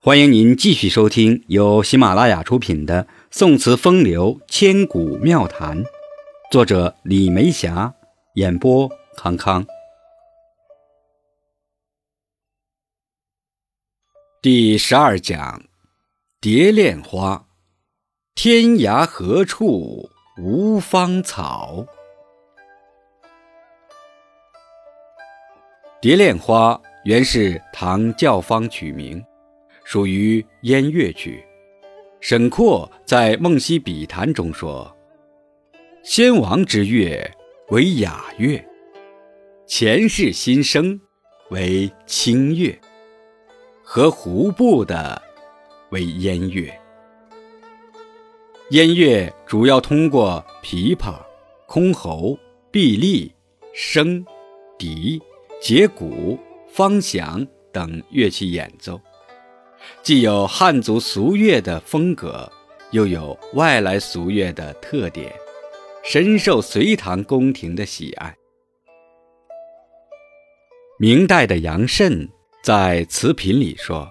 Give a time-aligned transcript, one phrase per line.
[0.00, 3.02] 欢迎您继续收听由喜马拉雅出品的
[3.32, 5.82] 《宋词风流千古妙谈》，
[6.52, 7.92] 作者李梅霞，
[8.34, 9.66] 演播康康。
[14.40, 15.64] 第十二讲：
[16.40, 17.48] 蝶恋花，
[18.36, 20.08] 天涯何处
[20.40, 21.84] 无芳草？
[26.00, 29.20] 蝶恋花原是唐教坊曲名。
[29.90, 31.42] 属于燕乐曲。
[32.20, 34.94] 沈括在《梦溪笔谈》中说
[36.04, 37.26] ：“先王之乐
[37.70, 38.62] 为雅乐，
[39.66, 41.00] 前世新生
[41.48, 42.78] 为清乐，
[43.82, 45.22] 和胡部的
[45.88, 46.70] 为燕乐。
[48.72, 51.14] 燕乐主要通过琵琶、
[51.66, 52.38] 箜篌、
[52.70, 53.32] 碧篥、
[53.74, 54.22] 笙、
[54.76, 55.18] 笛、
[55.62, 59.00] 节鼓、方响等乐器演奏。”
[60.02, 62.50] 既有汉族俗乐的风格，
[62.92, 65.32] 又有外来俗乐的特点，
[66.02, 68.34] 深受隋唐宫廷的喜爱。
[70.98, 72.28] 明代的杨慎
[72.62, 74.08] 在词品里说：“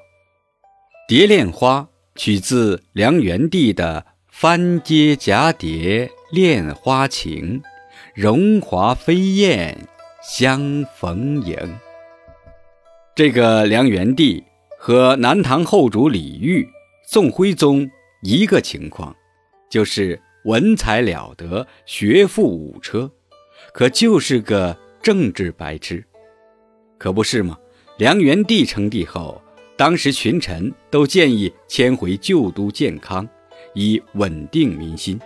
[1.09, 1.81] 《蝶恋花》
[2.15, 7.61] 取自梁元帝的‘翻阶蛱蝶恋花情，
[8.13, 9.77] 荣华飞燕
[10.21, 11.57] 相逢迎’。”
[13.15, 14.43] 这个梁元帝。
[14.79, 16.65] 和南唐后主李煜、
[17.05, 17.89] 宋徽宗
[18.21, 19.13] 一个情况，
[19.69, 23.11] 就是文采了得，学富五车，
[23.73, 26.05] 可就是个政治白痴，
[26.97, 27.57] 可不是吗？
[27.97, 29.41] 梁元帝称帝后，
[29.75, 33.27] 当时群臣都建议迁回旧都建康，
[33.73, 35.19] 以稳定民心，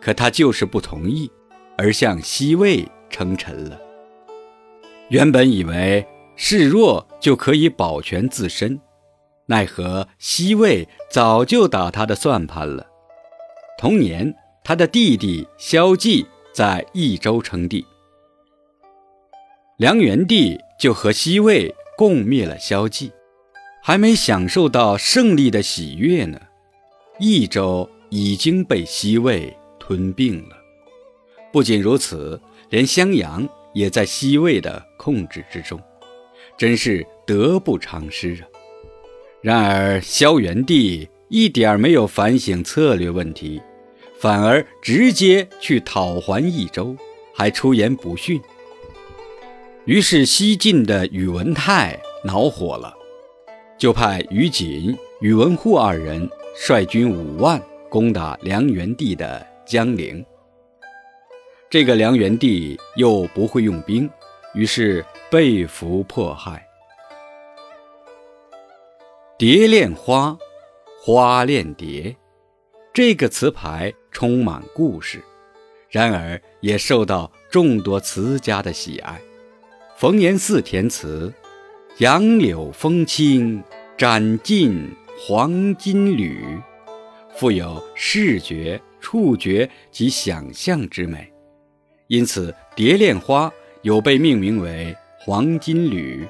[0.00, 1.30] 可他就是不同意，
[1.78, 3.80] 而向西魏称臣了。
[5.08, 6.06] 原本以为。
[6.36, 8.80] 示弱就可以保全自身，
[9.46, 12.86] 奈何西魏早就打他的算盘了。
[13.78, 17.84] 同年，他的弟弟萧纪在益州称帝，
[19.76, 23.12] 梁元帝就和西魏共灭了萧纪，
[23.82, 26.40] 还没享受到胜利的喜悦呢，
[27.18, 30.56] 益州已经被西魏吞并了。
[31.52, 32.40] 不仅如此，
[32.70, 35.80] 连襄阳也在西魏的控制之中。
[36.56, 38.48] 真是得不偿失啊！
[39.42, 43.60] 然而萧元帝一点没有反省策略问题，
[44.18, 46.96] 反而直接去讨还益州，
[47.34, 48.40] 还出言不逊。
[49.84, 52.94] 于是西晋的宇文泰恼火了，
[53.76, 57.60] 就派于锦、宇文护二人率军五万
[57.90, 60.24] 攻打梁元帝的江陵。
[61.68, 64.08] 这个梁元帝又不会用兵。
[64.54, 66.64] 于是被俘迫害。
[69.36, 70.36] 蝶恋花，
[71.02, 72.14] 花恋蝶，
[72.92, 75.22] 这个词牌充满故事，
[75.88, 79.20] 然而也受到众多词家的喜爱。
[79.96, 81.32] 冯延巳填词
[81.98, 83.62] ：“杨柳风轻
[83.96, 86.58] 展尽黄金缕”，
[87.34, 91.32] 富有视觉、触觉及想象之美，
[92.06, 93.52] 因此蝶恋花。
[93.82, 94.96] 有被命名为
[95.26, 96.28] 黄金缕。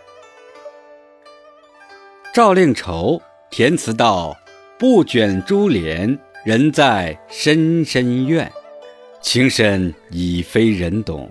[2.32, 4.36] 赵令畴填词道
[4.78, 8.52] ：“不卷珠帘，人在深深院，
[9.20, 11.28] 情深已非人懂。”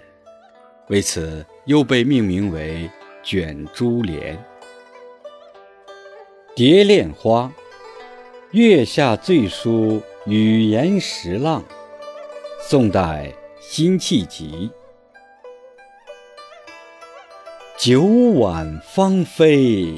[0.89, 2.89] 为此又被命名为
[3.23, 4.37] 卷珠帘。
[6.53, 7.49] 蝶恋花，
[8.51, 11.63] 月下醉书语言石浪。
[12.59, 14.69] 宋代辛弃疾。
[17.85, 18.01] 九
[18.39, 19.93] 晚芳菲，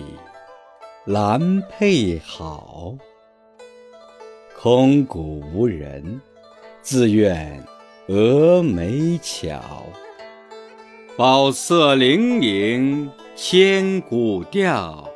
[1.06, 2.96] 兰佩好。
[4.60, 6.20] 空谷无人，
[6.82, 7.64] 自怨
[8.08, 9.62] 蛾眉巧。
[11.16, 15.08] 宝色玲珑千古调，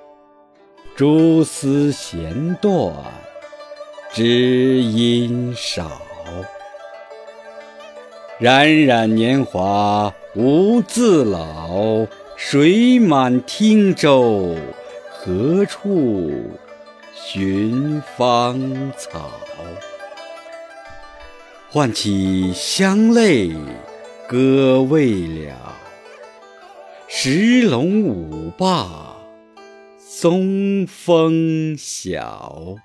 [0.95, 2.93] 蛛丝弦断
[4.13, 4.23] 知
[4.83, 5.89] 音少。
[8.37, 12.05] 冉冉年华无自老。
[12.41, 14.55] 水满汀洲，
[15.11, 16.31] 何处
[17.13, 19.29] 寻芳草？
[21.69, 23.51] 唤起乡泪
[24.25, 25.75] 歌未了，
[27.09, 29.17] 石龙舞罢
[29.99, 32.77] 松风晓。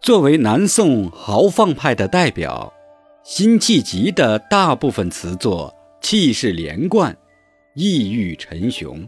[0.00, 2.72] 作为南宋豪放派的代表，
[3.24, 5.74] 辛弃疾的大部分词作。
[6.00, 7.16] 气势连贯，
[7.74, 9.06] 意欲沉雄。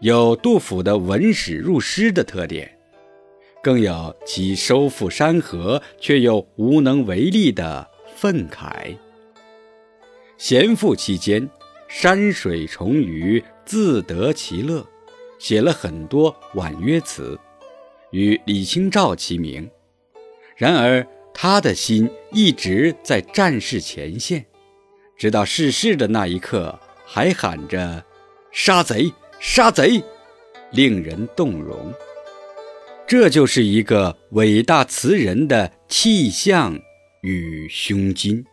[0.00, 2.78] 有杜甫的文史入诗的特点，
[3.62, 8.96] 更有其收复山河却又无能为力的愤慨。
[10.36, 11.48] 闲赋期间，
[11.88, 14.86] 山水重余，自得其乐，
[15.38, 17.38] 写了很多婉约词，
[18.10, 19.68] 与李清照齐名。
[20.56, 24.44] 然而，他的心一直在战事前线，
[25.22, 26.76] 直到逝世的那一刻，
[27.06, 28.04] 还喊着
[28.50, 29.14] “杀贼”。
[29.38, 30.02] 杀贼，
[30.72, 31.94] 令人动容。
[33.06, 36.76] 这就是一个伟大词人的气象
[37.20, 38.44] 与胸襟。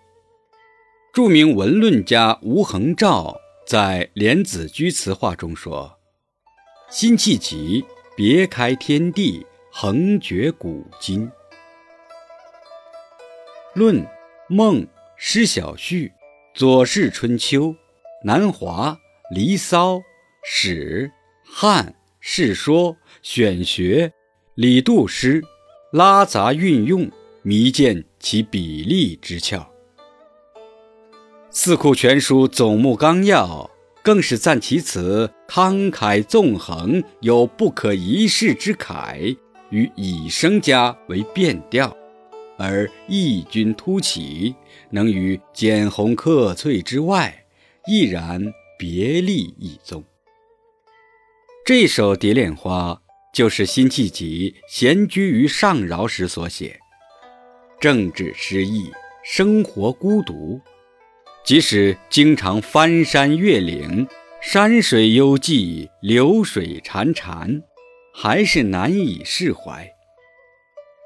[1.11, 3.35] 著名文论家吴衡照
[3.65, 5.97] 在《莲子居词话》中说
[6.91, 7.83] ：“辛弃疾
[8.15, 11.27] 别开天地，横绝古今。
[13.73, 14.05] 论、
[14.47, 16.11] 梦、诗小序、
[16.53, 17.75] 左氏春秋、
[18.23, 18.97] 南华、
[19.33, 20.01] 离骚。”
[20.41, 21.11] 史、
[21.43, 24.11] 汉、世说、选学、
[24.55, 25.43] 李杜诗，
[25.91, 27.11] 拉杂运用，
[27.41, 29.57] 弥见其比例之窍。
[31.51, 33.69] 《四库全书总目纲要》
[34.01, 39.37] 更是赞其词慷慨纵横，有不可一世之慨，
[39.71, 41.95] 与以声家为变调，
[42.59, 44.53] 而异军突起，
[44.89, 47.45] 能于简红客翠之外，
[47.87, 50.03] 毅然别立一宗。
[51.65, 52.91] 这首《蝶恋花》
[53.33, 56.77] 就是辛弃疾闲居于上饶时所写，
[57.79, 58.91] 政治失意，
[59.23, 60.59] 生活孤独，
[61.45, 64.05] 即使经常翻山越岭，
[64.41, 67.61] 山水幽寂，流水潺潺，
[68.13, 69.89] 还是难以释怀。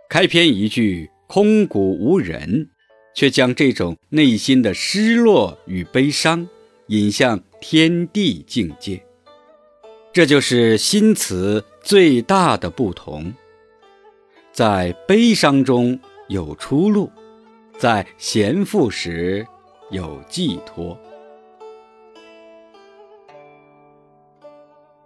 [0.10, 2.70] 开篇一句“空谷无人”，
[3.16, 6.48] 却将这种内心的失落与悲伤
[6.90, 9.04] 引向天地境界。
[10.12, 13.34] 这就是新词最大的不同，
[14.52, 17.10] 在悲伤中有出路，
[17.80, 19.44] 在闲赋时
[19.90, 20.96] 有寄托。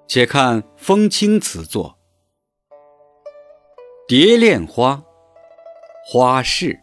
[0.09, 1.97] 且看风清词作
[4.09, 5.01] 《蝶恋花》，
[6.09, 6.79] 花市，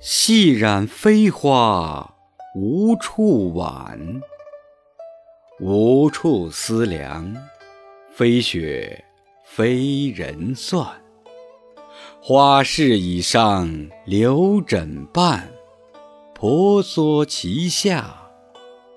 [0.00, 2.16] 细染飞花
[2.56, 4.20] 无处挽。
[5.60, 7.32] 无处思量，
[8.12, 9.04] 飞雪
[9.44, 10.84] 非人算。
[12.20, 15.48] 花市以上留枕畔，
[16.34, 18.12] 婆娑其下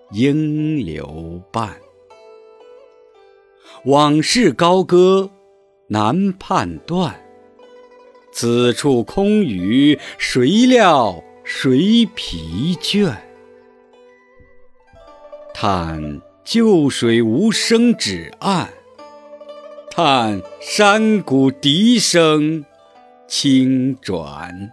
[0.10, 1.80] 应留伴。
[3.86, 5.30] 往事高歌
[5.88, 7.16] 难判断，
[8.40, 13.12] 此处空余谁料谁疲倦？
[15.56, 16.22] 叹。
[16.44, 18.70] 旧水无声止岸，
[19.90, 22.64] 叹山谷笛声
[23.28, 24.54] 轻转。《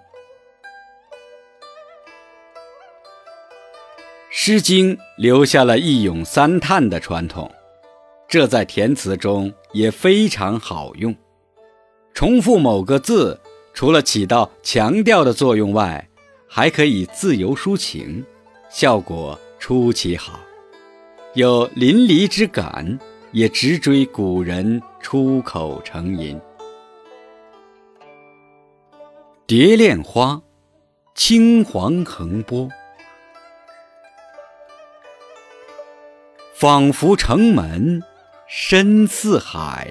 [4.31, 7.51] 诗经》留下了一咏三叹的传统，
[8.29, 11.17] 这在填词中也非常好用。
[12.13, 13.41] 重复某个字，
[13.75, 16.09] 除了起到强调的作用外，
[16.49, 18.25] 还可以自由抒情，
[18.71, 20.39] 效果出奇好。
[21.35, 22.97] 有淋漓之感，
[23.33, 26.39] 也直追古人出口成吟。
[29.45, 30.35] 《蝶恋花》，
[31.17, 32.69] 青黄横波，
[36.55, 38.01] 仿佛城门
[38.47, 39.91] 深似海。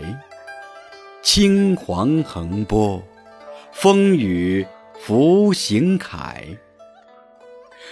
[1.21, 3.03] 青黄横波，
[3.73, 4.65] 风雨
[4.99, 6.47] 拂行凯。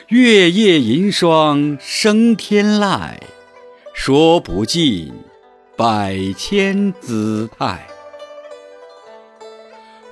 [0.07, 3.17] 月夜银霜生天籁。
[3.93, 5.13] 说不尽
[5.75, 7.85] 百千姿态，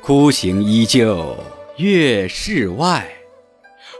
[0.02, 1.36] 枯行依旧
[1.78, 3.10] 月世外，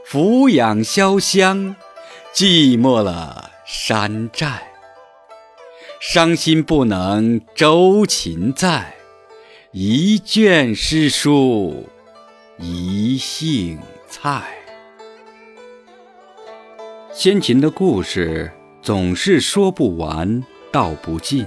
[0.04, 1.74] 俯仰潇湘，
[2.32, 4.70] 寂寞了山寨。
[5.98, 8.94] 伤心不能周秦在，
[9.72, 11.88] 一卷诗书
[12.58, 14.42] 一姓蔡。
[17.12, 18.50] 先秦的故事。
[18.82, 21.46] 总是说不完，道不尽。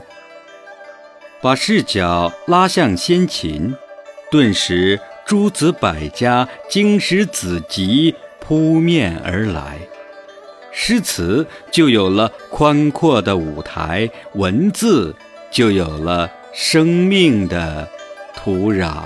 [1.42, 3.76] 把视角拉向先秦，
[4.32, 9.80] 顿时诸子百家、经史子集扑面而来，
[10.72, 15.14] 诗词就有了宽阔的舞台，文字
[15.52, 17.90] 就有了生命的
[18.44, 19.06] 土壤。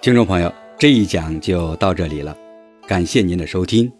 [0.00, 0.50] 听众朋友。
[0.78, 2.36] 这一讲就到这里了，
[2.88, 3.92] 感谢您的收听，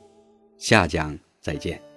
[0.56, 1.91] 下讲再见。